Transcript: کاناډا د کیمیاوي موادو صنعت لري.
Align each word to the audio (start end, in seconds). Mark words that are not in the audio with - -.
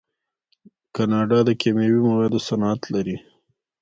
کاناډا 0.95 1.39
د 1.45 1.49
کیمیاوي 1.61 2.01
موادو 2.09 2.39
صنعت 2.47 2.81
لري. 2.93 3.17